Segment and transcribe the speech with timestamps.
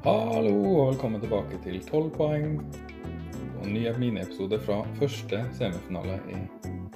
[0.00, 2.54] Hallo og velkommen tilbake til 12 poeng
[3.60, 6.38] og ny miniepisode fra første semifinale i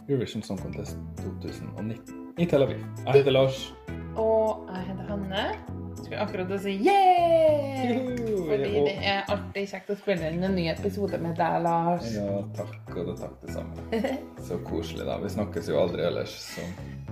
[0.09, 1.99] Eurovision Song Contest 2019
[2.41, 2.81] i Tel Aviv.
[3.05, 3.59] Jeg heter Lars.
[4.17, 5.45] Og jeg heter Hanne.
[5.99, 7.93] Skulle akkurat å si yeah!
[8.49, 12.09] Fordi det er alltid kjekt å spille inn en ny episode med deg, Lars.
[12.17, 14.01] Ja, takk og det takk det samme.
[14.49, 15.21] Så koselig, da.
[15.21, 16.65] Vi snakkes jo aldri ellers, så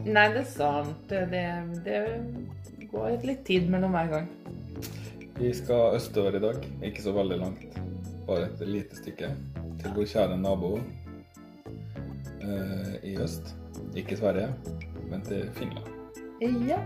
[0.09, 1.12] Nei, det er sant.
[1.12, 1.45] Det,
[1.84, 4.32] det går litt tid mellom hver gang.
[5.42, 6.55] Vi skal østover i dag.
[6.87, 7.78] Ikke så veldig langt.
[8.28, 9.32] Bare et lite stykke
[9.80, 10.77] til vår kjære nabo
[12.46, 13.51] eh, i øst.
[13.98, 14.52] Ikke Sverige,
[15.10, 15.91] men til Finland.
[16.68, 16.78] Ja.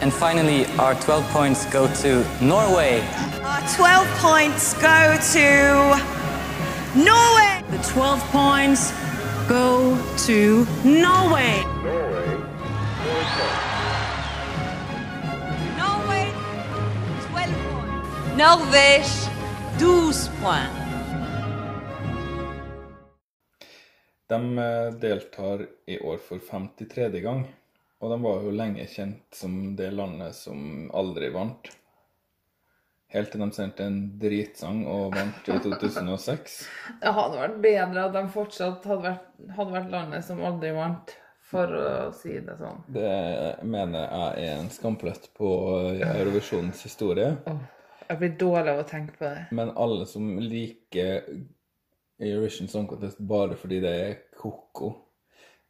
[0.00, 3.02] And finally, our 12 points go to Norway.
[3.42, 6.10] Our 12 points go to
[6.96, 7.62] Norway.
[7.70, 8.92] The 12 points
[9.46, 11.62] go to Norway.
[15.76, 16.32] Norway,
[17.28, 18.36] 12 points.
[18.36, 19.28] Norvège,
[19.78, 20.80] 12 points.
[24.26, 27.20] De eh, deltar i år for 53.
[27.20, 27.46] gang,
[28.00, 31.68] og de var jo lenge kjent som det landet som aldri vant.
[33.10, 36.60] Helt til de sendte en dritsang og vant i 2006.
[37.02, 39.26] Det hadde vært bedre at de fortsatt hadde vært,
[39.56, 41.12] hadde vært landet som aldri vant,
[41.50, 42.84] for å si det sånn.
[42.94, 43.10] Det
[43.66, 45.50] mener jeg er en skamplett på
[45.98, 47.32] Eurovisjonens historie.
[48.06, 49.48] Jeg blir dårlig av å tenke på det.
[49.58, 51.26] Men alle som liker
[52.20, 54.92] Eurovision Song Contest bare fordi det er koko,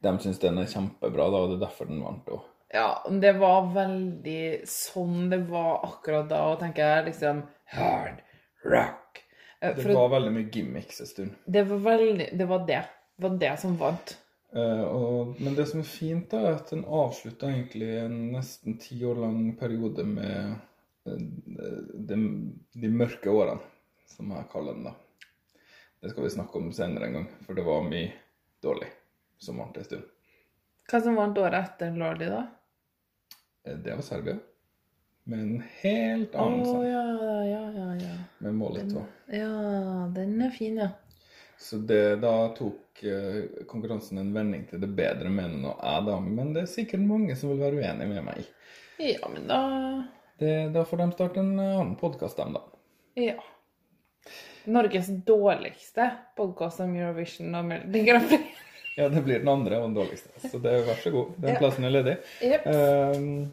[0.01, 2.47] de syns den er kjempebra, da, og det er derfor den vant òg.
[2.71, 7.43] Ja, det var veldig sånn det var akkurat da, og tenker jeg liksom
[7.75, 8.21] hard
[8.63, 9.19] rock.
[9.61, 11.33] For Det var veldig mye gimmicks en stund.
[11.45, 12.81] det var veldig Det var det.
[13.15, 14.15] Det var det som vant.
[14.55, 18.79] Uh, og, men det som er fint, da, er at den avslutta egentlig en nesten
[18.81, 20.55] ti år lang periode med
[21.07, 21.21] eh,
[22.09, 22.17] de,
[22.73, 23.61] de mørke årene,
[24.11, 24.89] som jeg kaller den.
[24.89, 24.95] da.
[26.01, 28.09] Det skal vi snakke om senere en gang, for det var mye
[28.63, 28.89] dårlig
[29.41, 30.07] som vant en stund.
[30.91, 32.45] Hva som vant året etter Lordi, da?
[33.65, 34.37] Eh, Det var Serbia.
[35.23, 37.01] Med en helt Å annen sang, ja,
[37.45, 38.13] ja, ja, ja.
[38.41, 39.03] med Molotov.
[39.29, 39.51] Ja,
[40.15, 40.89] den er fin, ja.
[41.61, 46.15] Så det, da tok eh, konkurransen en vending til det bedre, mener nå jeg, da.
[46.25, 48.49] Men det er sikkert mange som vil være uenig med meg.
[49.01, 49.59] Ja, men da
[50.41, 52.65] Det, da får de starte en eh, annen podkast, dem, da.
[53.21, 53.37] Ja.
[54.73, 58.57] Norges dårligste podkast om Eurovision og Melodi Grand Prix.
[58.97, 60.29] Ja, det blir den andre og den dårligste.
[60.49, 61.33] Så det, vær så god.
[61.39, 62.17] Den plassen er ledig.
[62.43, 62.65] Yep.
[62.67, 63.47] Eh,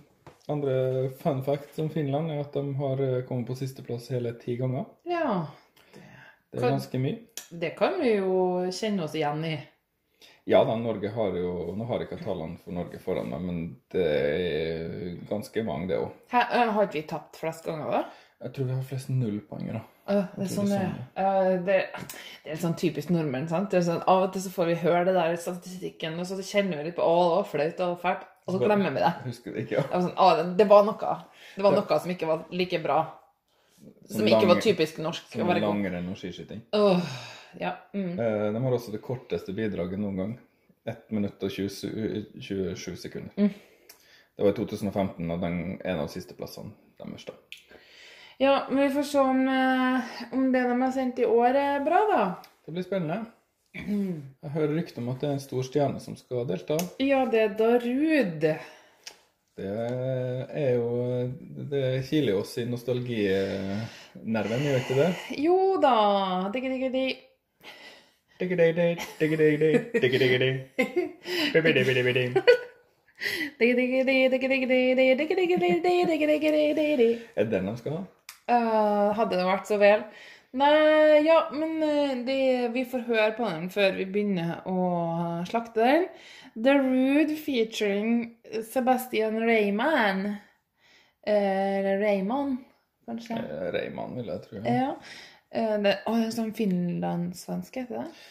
[0.50, 0.74] andre
[1.22, 4.84] fun fact om Finland er at de har eh, kommet på sisteplass hele ti ganger.
[5.06, 5.46] Ja.
[5.94, 7.18] Det er Kan- ganske mye.
[7.50, 8.32] Det kan vi jo
[8.74, 9.56] kjenne oss igjen i.
[10.48, 13.58] Ja da, Norge har jo Nå har jeg ikke tallene for Norge foran meg, men
[13.92, 16.10] det er ganske mange, det òg.
[16.32, 18.02] Øh, har ikke vi tapt flest ganger, da?
[18.38, 19.80] Jeg tror vi har flest nullpoengere.
[20.08, 20.78] Øh, det, er sånn, det
[21.18, 21.78] er øh, det,
[22.44, 23.48] det er sånn typisk nordmenn.
[23.50, 23.72] sant?
[23.74, 26.38] Det sånn, av og til så får vi høre det der i statistikken, og så
[26.38, 29.10] kjenner vi litt på å, det var flaut og fælt, og så glemmer vi det.
[29.26, 29.84] Husker det ikke, ja.
[29.88, 31.14] Det var, sånn, å, det, det var noe
[31.56, 32.98] Det var noe som ikke var like bra.
[34.08, 35.26] Som, ikke var typisk norsk.
[35.34, 36.62] Som langrenn og skiskyting.
[36.78, 37.02] Åh,
[37.60, 37.74] ja.
[37.92, 38.14] Mm.
[38.14, 40.36] Eh, De har også det korteste bidraget noen gang.
[40.88, 43.34] 1 minutt og 20, 27 sekunder.
[43.36, 43.50] Mm.
[44.38, 46.72] Det var i 2015, og den en av de siste plassene
[47.02, 47.26] deres.
[47.28, 47.34] da.
[48.40, 50.00] Ja, men vi får se om, eh,
[50.32, 52.24] om det de har sendt i år, er bra, da.
[52.66, 53.24] Det blir spennende.
[53.74, 56.76] Jeg hører rykter om at det er en stor stjerne som skal delta.
[57.02, 58.46] Ja, det er Darud.
[59.58, 59.72] Det
[60.54, 61.32] er jo
[61.70, 65.08] Det kiler jo oss i nostalginerven, gjør ikke det?
[65.42, 65.96] Jo da.
[77.34, 78.04] Er det den de skal ha?
[78.48, 80.04] Øh, hadde det vært så vel.
[80.56, 82.36] Nei, ja, men de,
[82.72, 86.06] vi får høre på den før vi begynner å slakte den.
[86.56, 88.14] The Rude featuring
[88.70, 90.24] Sebastian Rayman.
[91.28, 92.56] Eh, Eller Rayman,
[93.06, 93.36] kanskje.
[93.36, 94.62] Eh, Rayman, vil jeg tro.
[94.64, 94.88] Ja.
[95.52, 98.26] Eh, Det, å, det er sånn finlandssvensk, heter det?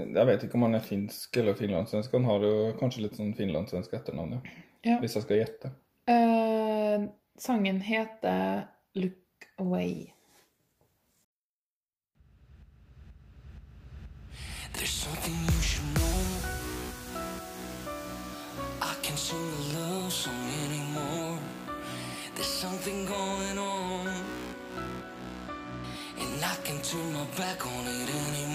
[0.00, 2.12] Jeg vet ikke om han er finsk eller finlandssvensk.
[2.16, 4.58] Han har jo kanskje litt sånn finlandssvensk etternavn, ja.
[4.86, 4.98] Ja.
[5.02, 5.74] Hvis jeg skal gjette.
[6.08, 8.62] Eh, sangen heter
[8.96, 9.18] Look
[9.60, 10.14] Away.
[14.72, 16.20] There's something you should know.
[18.80, 21.38] I can sing a love song anymore.
[22.34, 24.08] There's something going on.
[26.18, 28.49] And I can turn my back on it anymore.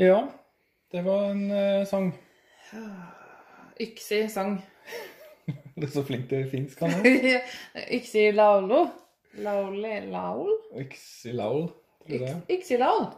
[0.00, 0.20] Ja,
[0.92, 2.14] det var en uh, sang.
[3.84, 4.54] Yksi sang.
[5.76, 7.42] Du er så flink til finsk, han er.
[7.96, 8.86] Yksi laulu.
[9.44, 10.52] Lauli laul?
[10.80, 11.66] Yksi laul,
[12.06, 12.38] tror jeg.
[12.50, 13.10] Yksi laul.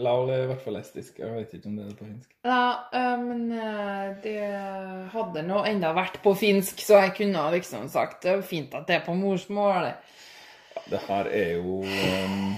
[0.00, 1.20] Laul er i hvert fall estisk.
[1.20, 2.32] Jeg vet ikke om det er på finsk.
[2.44, 4.40] Ja, eh, men eh, det
[5.12, 8.88] hadde nå enda vært på finsk, så jeg kunne liksom sagt det er fint at
[8.88, 9.92] det er på morsmål.
[9.92, 12.50] Ja, Det her er jo um,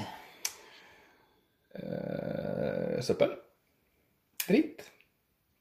[3.06, 3.35] søppel.
[4.47, 4.87] Dritt.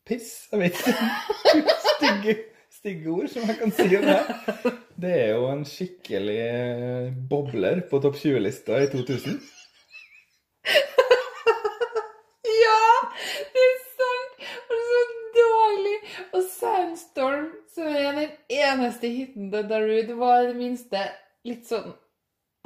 [0.08, 0.48] Piss.
[0.52, 2.38] Jeg vet ikke.
[2.80, 4.74] Stygge, ord som jeg kan si om det.
[5.00, 9.40] Det er jo en skikkelig eh, bobler på topp 20-lista i 2000.
[12.50, 12.82] Ja,
[13.54, 14.46] det er sant!
[14.70, 15.04] Og det er så
[15.38, 15.96] dårlig.
[16.30, 21.04] Og Sandstorm, som er den eneste hiten til Darude, var i det minste
[21.48, 21.92] litt sånn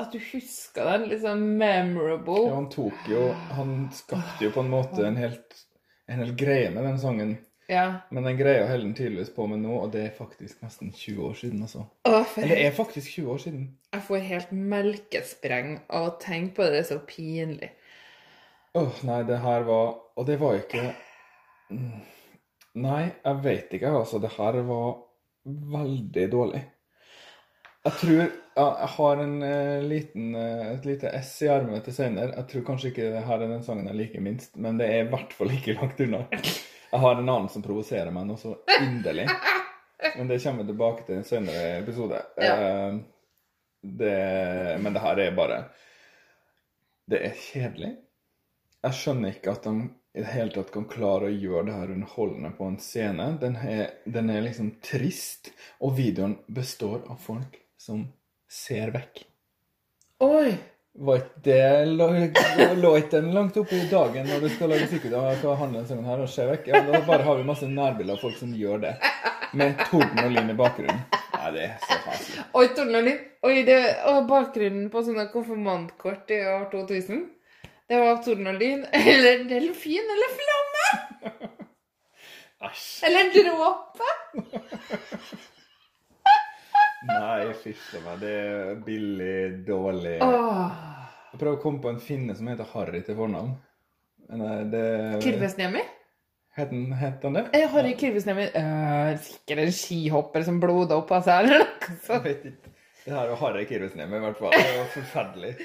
[0.03, 1.07] at du husker den.
[1.21, 2.43] Sånn memorable.
[2.47, 5.63] Ja, han tok jo Han skapte jo på en måte en helt
[6.11, 7.37] en hel greie med den sangen.
[7.71, 7.85] Ja.
[8.11, 11.21] Men den greia holder han tydeligvis på med nå, og det er faktisk nesten 20
[11.29, 11.61] år siden.
[11.63, 11.85] altså.
[12.03, 13.63] Å, for Eller det er faktisk 20 år siden.
[13.93, 16.73] Jeg får helt melkespreng av å tenke på det.
[16.75, 17.71] Det er så pinlig.
[18.75, 20.93] Åh, nei, det her var Og det var ikke
[21.73, 22.01] Mm.
[22.75, 24.19] Nei, jeg vet ikke, altså.
[24.21, 24.97] Det her var
[25.45, 26.59] veldig dårlig.
[27.85, 31.95] Jeg tror ja, Jeg har en uh, liten, uh, et lite S i armen til
[31.95, 32.35] Seiner.
[32.37, 35.05] Jeg tror kanskje ikke det her er den sangen jeg liker minst, men det er
[35.05, 36.25] i hvert fall ikke langt unna.
[36.33, 39.25] Jeg har en annen som provoserer meg noe så inderlig.
[40.17, 42.21] Men det kommer vi tilbake til i en senere episode.
[42.37, 42.53] Ja.
[42.59, 43.01] Uh,
[43.83, 45.57] det, men det her er bare
[47.11, 47.89] Det er kjedelig.
[48.83, 51.91] Jeg skjønner ikke at de i det hele tatt kan klare å gjøre det her
[51.95, 53.31] underholdende på en scene.
[53.41, 55.49] Den er, den er liksom trist,
[55.81, 58.05] og videoen består av folk som
[58.53, 59.23] ser vekk.
[60.23, 60.53] Oi!
[60.93, 65.23] Var ikke det lå, ikke den langt oppe i dagen når du skal lage musikkvideo
[65.25, 66.67] og skal handle en sånn her og se vekk?
[66.69, 68.91] Ja, da bare har vi masse nærbilder av folk som gjør det.
[69.57, 71.01] Med torden og lyn i bakgrunnen.
[71.33, 72.35] Nei, det er så fælt.
[72.59, 73.17] Oi, Tornelin.
[73.43, 73.79] Oi, det
[74.11, 77.23] og bakgrunnen på sånne konfirmantkort i år 2000.
[77.89, 78.85] Det var tornen og lin.
[79.13, 80.85] eller delfin eller flamme
[82.63, 82.85] Æsj.
[83.09, 84.13] eller dråpe.
[87.09, 88.21] Nei, fysj meg.
[88.21, 89.35] Det er billig,
[89.67, 90.91] dårlig Åh.
[91.33, 93.55] Jeg prøver å komme på en finne som heter Harry til fornavn.
[94.37, 94.83] Nei, det?
[96.53, 97.47] Het han het han det?
[97.57, 102.69] Eh, Harry Kirvesnemi øh, Sikkert en skihopper som bloda opp av seg, eller noe sånt.
[103.03, 104.53] Det her er Harry Kirvesnemi, i hvert fall.
[104.53, 105.55] Det var forferdelig.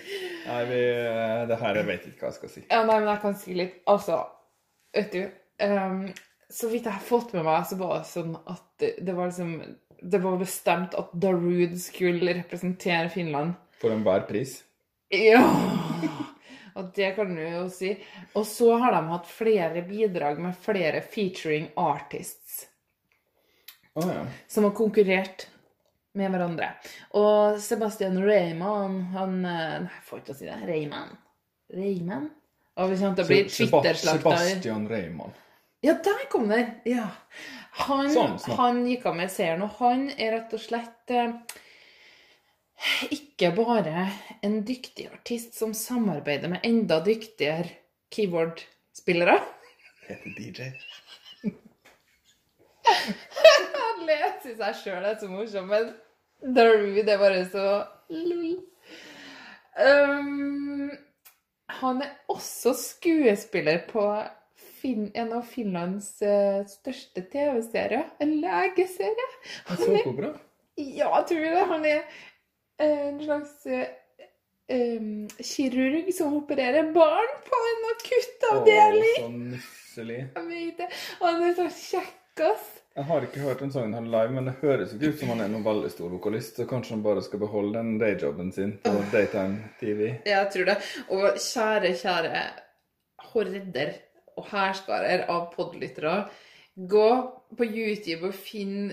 [0.47, 0.81] Nei, vi,
[1.51, 2.65] det her jeg vet ikke hva jeg skal si.
[2.65, 3.77] Ja, nei, men jeg kan si litt.
[3.93, 4.23] Altså,
[4.97, 5.21] vet du
[5.69, 6.01] um,
[6.49, 9.29] Så vidt jeg har fått med meg, så var det sånn at det, det var
[9.29, 9.55] liksom
[10.01, 13.55] Det var bestemt at Darude skulle representere Finland.
[13.81, 14.61] For enhver pris.
[15.11, 15.43] Ja!
[16.79, 17.91] Og det kan du jo si.
[18.39, 22.65] Og så har de hatt flere bidrag med flere featuring artists
[23.99, 24.21] Oh, ja.
[24.47, 25.49] som har konkurrert
[26.15, 26.69] med hverandre.
[27.19, 30.59] Og Sebastian Rayman Han eh, Nei, jeg får ikke å si det.
[30.69, 31.11] Rayman.
[31.75, 32.29] Rayman?
[32.79, 34.37] Og vi kommer til å bli Twitter-slakta.
[34.39, 35.35] Sebastian Reimann.
[35.83, 36.71] Ja, der kom den!
[36.87, 37.09] Ja.
[37.71, 38.57] Han, Sånn, sånn.
[38.59, 41.35] han gikk av med seieren, og han er rett og slett eh,
[43.15, 44.09] ikke bare
[44.43, 47.71] en dyktig artist som samarbeider med enda dyktigere
[48.15, 49.39] keyboardspillere.
[50.09, 50.71] Heter DJ.
[52.89, 55.91] Han leser seg sjøl, det er så morsomt, men
[56.55, 57.65] Darude er bare så
[58.15, 58.57] lol.
[59.79, 60.91] Um,
[61.79, 64.05] han er også skuespiller på
[64.89, 68.09] fin en av Finlands eh, største TV-serier.
[68.25, 69.31] En legeserie.
[69.69, 70.33] Han så på bra?
[70.81, 71.65] ja, jeg tror det.
[71.77, 72.03] Han er
[72.81, 73.67] eh, en slags
[74.69, 79.15] em, kirurg som opererer barn på en Å, akuttavdeling.
[79.19, 80.21] så nusselig.
[80.37, 80.89] Jeg vet det.
[81.23, 82.69] Han er så kjekk, ass.
[82.99, 85.43] Jeg har ikke hørt den sangen han live, men det høres ikke ut som han
[85.45, 86.57] er noen veldig stor vokalist.
[86.59, 90.09] Så kanskje han bare skal beholde den dayjobben sin på Daytime TV.
[90.27, 90.77] Jeg tror det.
[91.15, 92.43] Og kjære, kjære
[93.31, 93.93] horder
[94.39, 96.29] og hærskarer av podlyttere,
[96.79, 97.11] gå
[97.59, 98.93] på YouTube og finn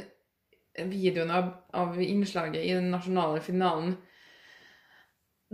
[0.76, 3.96] videoen av, av innslaget i den nasjonale finalen.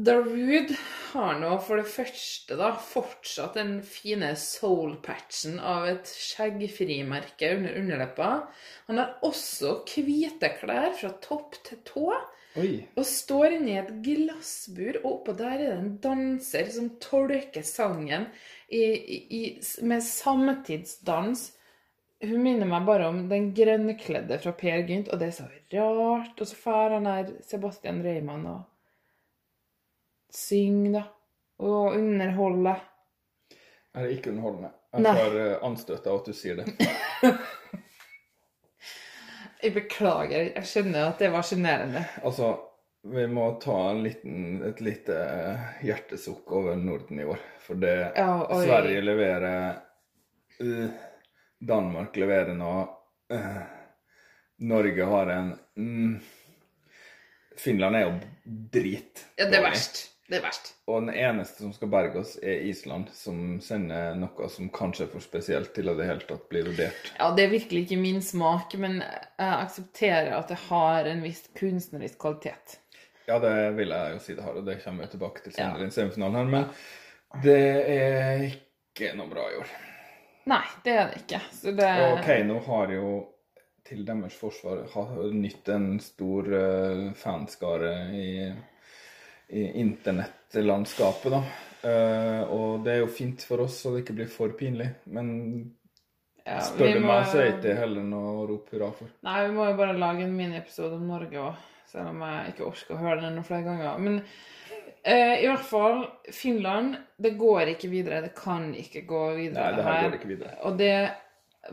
[0.01, 0.77] Darude
[1.11, 8.29] har nå for det første da fortsatt den fine soul-patchen av et skjeggfrimerke under underleppa.
[8.87, 12.07] Han har også hvite klær fra topp til tå.
[12.59, 12.81] Oi.
[12.99, 17.63] Og står inne i et glassbur, og oppå der er det en danser som tolker
[17.63, 18.27] sangen
[18.67, 19.41] i, i,
[19.87, 21.45] med samtidsdans.
[22.21, 26.35] Hun minner meg bare om den grønnkledde fra Per Gynt, og det er så rart.
[26.35, 28.61] Og så drar han der Sebastian Reimann og
[30.35, 31.07] synger, da.
[31.61, 32.83] Og underholder.
[33.93, 34.71] Er det ikke underholdende?
[34.91, 36.89] Jeg får eh, anstøt av at du sier det.
[39.61, 42.03] Jeg beklager, jeg skjønner at det var sjenerende.
[42.25, 42.55] Altså,
[43.03, 47.39] vi må ta en liten, et lite eh, hjertesukk over Norden i år.
[47.61, 48.33] For det Ja.
[48.49, 49.81] Sverige leverer
[50.61, 50.89] uh,
[51.61, 52.73] Danmark leverer nå
[53.33, 53.61] uh,
[54.61, 56.19] Norge har en mm,
[57.57, 58.13] Finland er jo
[58.73, 59.25] drit.
[59.37, 60.03] Ja, det er verst.
[60.31, 60.69] Det er verst.
[60.87, 65.09] Og den eneste som skal berge oss, er Island, som sender noe som kanskje er
[65.11, 67.09] for spesielt til å det hele tatt bli vurdert.
[67.17, 71.43] Ja, det er virkelig ikke min smak, men jeg aksepterer at det har en viss
[71.59, 72.77] kunstnerisk kvalitet.
[73.27, 75.83] Ja, det vil jeg jo si det har, og det kommer vi tilbake til senere
[75.83, 75.91] Ja.
[75.91, 77.59] i semifinalen her, men det
[77.97, 79.75] er ikke noe bra i år.
[80.51, 81.43] Nei, det er det ikke.
[81.53, 83.11] Så det Og Keiino har jo
[83.85, 88.27] til deres forsvar har nytt en stor eh, fanskare i
[89.51, 91.43] internettlandskapet, da.
[91.81, 95.31] Eh, og det er jo fint for oss så det ikke blir for pinlig, men
[96.45, 99.09] ja, spør du meg, så er det ikke heller noe å rope hurra for.
[99.25, 102.67] Nei, vi må jo bare lage en miniepisode om Norge òg, selv om jeg ikke
[102.69, 104.05] orker å høre den noen flere ganger.
[104.05, 108.23] Men eh, i hvert fall, Finland, det går ikke videre.
[108.27, 109.67] Det kan ikke gå videre.
[109.67, 110.55] Nei, det her går ikke videre.
[110.69, 110.95] Og det,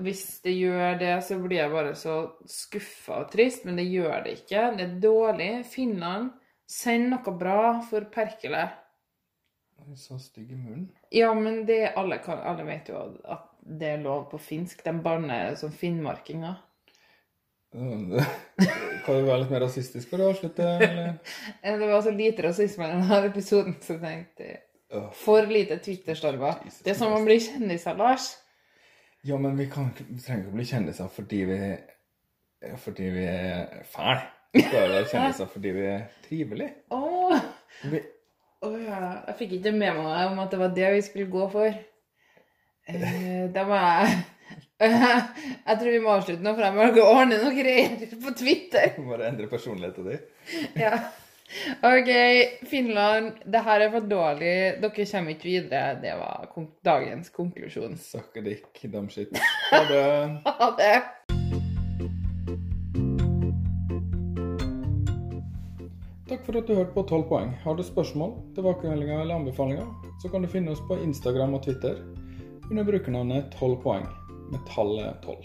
[0.04, 2.18] hvis det gjør det, så blir jeg bare så
[2.48, 4.68] skuffa og trist, men det gjør det ikke.
[4.76, 5.52] Det er dårlig.
[5.72, 6.32] Finland,
[6.68, 8.68] send noe bra for Perkele.
[9.96, 10.88] Så stygg i munnen.
[11.14, 14.82] Ja, men det alle, kan, alle vet jo at det er lov på finsk.
[14.84, 16.58] De banner som finnmarkinger.
[17.72, 20.64] Kan du være litt mer rasistisk for å avslutte?
[20.64, 21.14] Eller?
[21.62, 24.56] Det var så lite rasisme i denne episoden, så jeg tenkte.
[25.20, 26.62] For lite Twitter-stormer.
[26.84, 28.32] Det er som å bli kjendiser, Lars.
[29.26, 31.60] Ja, men vi, kan, vi trenger ikke å bli kjendiser fordi vi
[32.82, 34.24] fordi vi er fæle.
[34.54, 36.70] Vi å kjenne kjendiser fordi vi er trivelige.
[36.94, 37.36] Oh.
[37.84, 38.00] Vi,
[38.66, 39.20] Oh, ja.
[39.28, 41.76] Jeg fikk ikke med meg om at det var det vi skulle gå for.
[42.88, 44.16] Uh, da må jeg
[44.80, 48.94] Jeg tror vi må avslutte nå, for jeg må ordne noen greier på Twitter.
[49.06, 50.28] Bare endre personligheten din.
[50.86, 50.98] Ja.
[51.80, 52.10] OK,
[52.68, 54.56] Finland, det her er for dårlig.
[54.82, 55.94] Dere kommer ikke videre.
[56.02, 56.50] Det var
[56.84, 57.96] dagens konklusjon.
[57.96, 58.44] Sucker
[58.92, 59.38] damskitt.
[59.70, 60.02] Ha det.
[60.60, 60.92] Ha det.
[66.48, 67.50] For at du hørte på 12 poeng.
[67.60, 69.88] Har du spørsmål, tilbakemeldinger eller anbefalinger,
[70.22, 71.98] så kan du finne oss på Instagram og Twitter
[72.70, 74.06] under brukernavnet 12 poeng,
[74.48, 75.44] med tallet 12.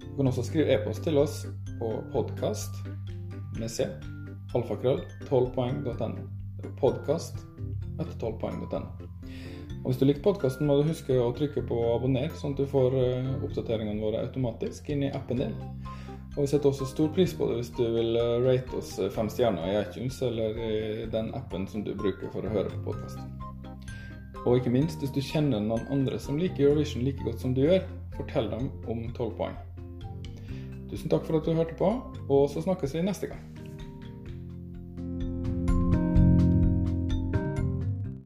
[0.00, 1.42] Du kan også skrive e-post til oss
[1.76, 2.80] på podkast
[3.58, 3.84] med c,
[4.56, 6.24] alfakrøll, 12poeng.no.
[6.62, 7.36] Det er podkast
[8.00, 8.86] etter 12poeng.no.
[9.82, 12.72] Og Hvis du likte podkasten, må du huske å trykke på abonner, sånn at du
[12.72, 15.56] får eh, oppdateringene våre automatisk inn i appen din.
[16.32, 19.10] Og vi setter også stor pris på det hvis du vil eh, rate oss eh,
[19.12, 20.76] fem stjerner i iTunes eller i
[21.12, 23.20] den appen som du bruker for å høre på podkast.
[24.42, 27.66] Og ikke minst, hvis du kjenner noen andre som liker Eurovision like godt som du
[27.66, 27.84] gjør,
[28.16, 29.60] fortell dem om 12 poeng.
[30.90, 31.92] Tusen takk for at du hørte på,
[32.26, 33.51] og så snakkes vi neste gang.